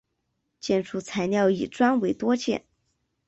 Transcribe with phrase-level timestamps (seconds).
[0.59, 2.65] 建筑材料以砖为多见。